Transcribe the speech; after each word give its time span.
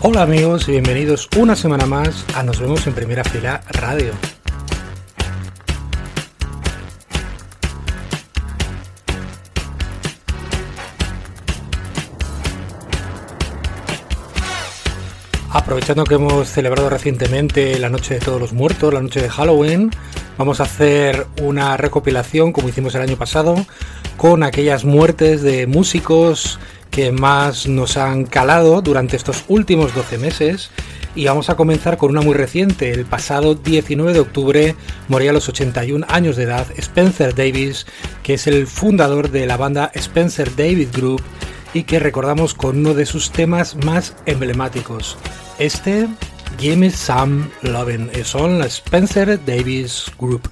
Hola 0.00 0.22
amigos 0.22 0.68
y 0.68 0.72
bienvenidos 0.72 1.28
una 1.36 1.56
semana 1.56 1.84
más 1.84 2.24
a 2.34 2.42
Nos 2.42 2.60
vemos 2.60 2.86
en 2.86 2.94
primera 2.94 3.22
fila 3.24 3.60
radio. 3.68 4.12
Aprovechando 15.50 16.04
que 16.04 16.14
hemos 16.14 16.48
celebrado 16.48 16.88
recientemente 16.88 17.78
la 17.78 17.90
Noche 17.90 18.14
de 18.14 18.20
Todos 18.20 18.40
los 18.40 18.52
Muertos, 18.52 18.94
la 18.94 19.02
noche 19.02 19.20
de 19.20 19.28
Halloween, 19.28 19.90
vamos 20.38 20.60
a 20.60 20.64
hacer 20.64 21.26
una 21.40 21.76
recopilación, 21.76 22.52
como 22.52 22.68
hicimos 22.68 22.94
el 22.94 23.02
año 23.02 23.16
pasado, 23.16 23.56
con 24.16 24.42
aquellas 24.42 24.84
muertes 24.84 25.42
de 25.42 25.66
músicos 25.66 26.58
que 26.90 27.12
más 27.12 27.66
nos 27.66 27.96
han 27.96 28.24
calado 28.24 28.80
durante 28.82 29.16
estos 29.16 29.44
últimos 29.48 29.94
12 29.94 30.18
meses 30.18 30.70
y 31.16 31.24
vamos 31.24 31.48
a 31.48 31.56
comenzar 31.56 31.96
con 31.96 32.10
una 32.10 32.20
muy 32.20 32.34
reciente. 32.34 32.92
El 32.92 33.06
pasado 33.06 33.54
19 33.54 34.12
de 34.12 34.20
octubre 34.20 34.76
moría 35.08 35.30
a 35.30 35.32
los 35.32 35.48
81 35.48 36.06
años 36.08 36.36
de 36.36 36.44
edad 36.44 36.66
Spencer 36.76 37.34
Davis, 37.34 37.86
que 38.22 38.34
es 38.34 38.46
el 38.46 38.66
fundador 38.66 39.30
de 39.30 39.46
la 39.46 39.56
banda 39.56 39.90
Spencer 39.94 40.54
Davis 40.54 40.92
Group 40.92 41.22
y 41.72 41.84
que 41.84 41.98
recordamos 41.98 42.54
con 42.54 42.78
uno 42.78 42.94
de 42.94 43.06
sus 43.06 43.30
temas 43.30 43.76
más 43.84 44.14
emblemáticos. 44.26 45.16
Este, 45.58 46.06
Gimme 46.58 46.90
Some 46.90 47.50
Lovin', 47.62 48.08
son 48.24 48.58
la 48.58 48.68
Spencer 48.68 49.38
Davis 49.46 50.06
Group. 50.18 50.48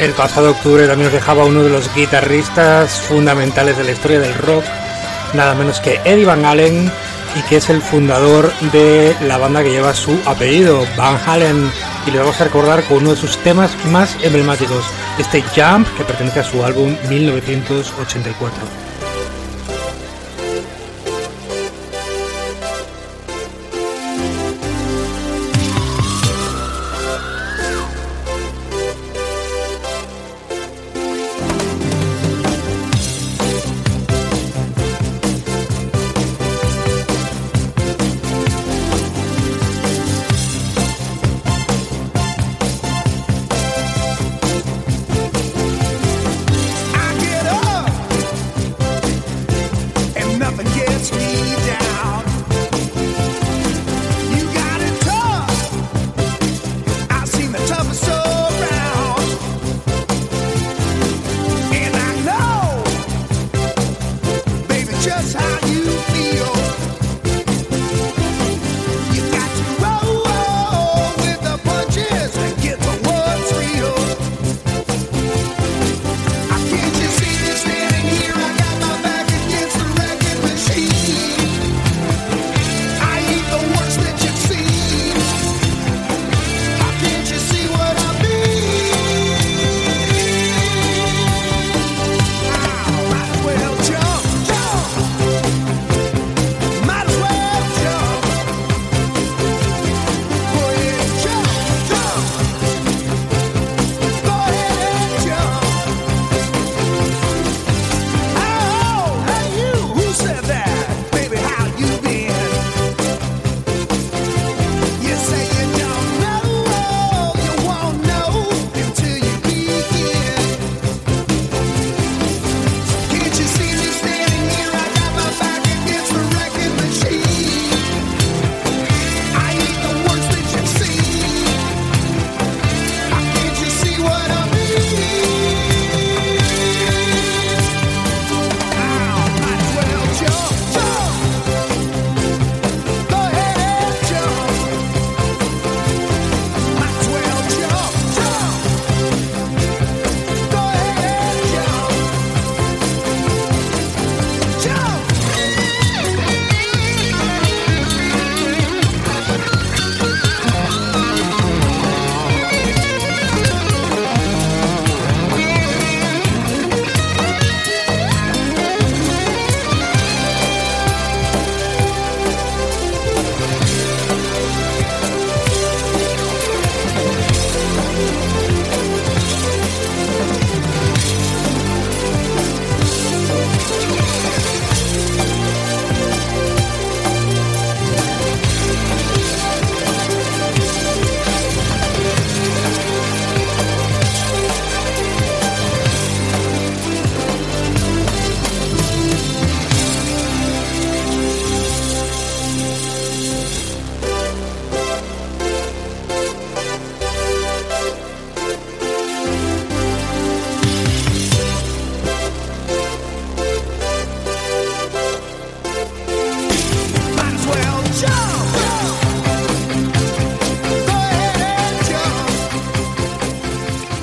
El 0.00 0.12
pasado 0.12 0.50
octubre 0.50 0.86
también 0.86 1.06
nos 1.06 1.12
dejaba 1.12 1.44
uno 1.44 1.62
de 1.62 1.70
los 1.70 1.94
guitarristas 1.94 3.00
fundamentales 3.02 3.76
de 3.76 3.84
la 3.84 3.92
historia 3.92 4.18
del 4.20 4.34
rock, 4.34 4.64
nada 5.34 5.54
menos 5.54 5.80
que 5.80 6.00
Eddie 6.04 6.24
Van 6.24 6.44
Halen, 6.44 6.90
y 7.36 7.42
que 7.42 7.56
es 7.56 7.70
el 7.70 7.80
fundador 7.80 8.52
de 8.72 9.16
la 9.26 9.38
banda 9.38 9.62
que 9.62 9.70
lleva 9.70 9.94
su 9.94 10.18
apellido, 10.26 10.84
Van 10.96 11.18
Halen, 11.26 11.70
y 12.06 12.10
le 12.10 12.18
vamos 12.18 12.40
a 12.40 12.44
recordar 12.44 12.82
con 12.84 12.98
uno 12.98 13.10
de 13.10 13.16
sus 13.16 13.36
temas 13.38 13.72
más 13.86 14.16
emblemáticos, 14.22 14.84
este 15.18 15.42
Jump, 15.54 15.88
que 15.96 16.04
pertenece 16.04 16.40
a 16.40 16.44
su 16.44 16.64
álbum 16.64 16.96
1984. 17.08 18.91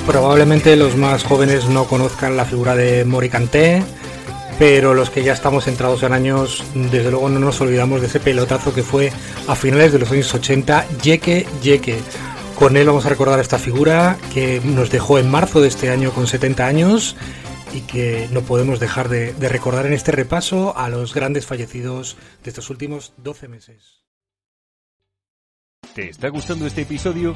Probablemente 0.10 0.76
los 0.76 0.96
más 0.98 1.24
jóvenes 1.24 1.70
no 1.70 1.86
conozcan 1.86 2.36
la 2.36 2.44
figura 2.44 2.76
de 2.76 3.06
Moricanté, 3.06 3.84
pero 4.58 4.96
los 4.96 5.12
que 5.12 5.22
ya 5.22 5.34
estamos 5.34 5.66
centrados 5.66 6.02
en 6.02 6.14
años, 6.14 6.64
desde 6.74 7.12
luego 7.12 7.30
no 7.30 7.38
nos 7.38 7.62
olvidamos 7.62 8.02
de 8.02 8.08
ese 8.08 8.20
pelotazo 8.20 8.74
que 8.74 8.82
fue 8.82 9.12
a 9.48 9.56
finales 9.56 9.94
de 9.94 10.00
los 10.00 10.10
años 10.10 10.34
80, 10.34 10.88
Yeke 11.04 11.46
Yeke. 11.62 12.00
Con 12.56 12.76
él 12.76 12.88
vamos 12.88 13.06
a 13.06 13.10
recordar 13.10 13.40
esta 13.40 13.60
figura 13.60 14.18
que 14.34 14.60
nos 14.66 14.90
dejó 14.90 15.20
en 15.20 15.30
marzo 15.30 15.62
de 15.62 15.68
este 15.68 15.92
año 15.92 16.12
con 16.12 16.26
70 16.26 16.66
años 16.66 17.16
y 17.72 17.82
que 17.82 18.28
no 18.32 18.42
podemos 18.42 18.80
dejar 18.80 19.10
de, 19.10 19.34
de 19.34 19.48
recordar 19.48 19.86
en 19.86 19.94
este 19.94 20.12
repaso 20.12 20.76
a 20.76 20.90
los 20.90 21.14
grandes 21.14 21.46
fallecidos 21.46 22.18
de 22.44 22.50
estos 22.50 22.72
últimos 22.72 23.14
12 23.18 23.48
meses. 23.48 24.00
¿Te 25.94 26.10
está 26.10 26.30
gustando 26.30 26.66
este 26.66 26.82
episodio? 26.82 27.36